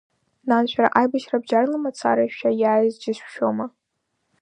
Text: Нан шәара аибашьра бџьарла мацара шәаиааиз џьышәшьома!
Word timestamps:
Нан 0.49 0.65
шәара 0.71 0.89
аибашьра 0.99 1.41
бџьарла 1.41 1.77
мацара 1.83 2.33
шәаиааиз 2.35 2.95
џьышәшьома! 3.01 3.65